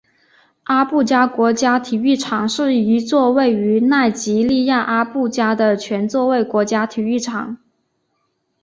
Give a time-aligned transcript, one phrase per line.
[0.63, 7.59] 阿布加国家体育场是一座位于奈及利亚阿布加的全座位国家体育场。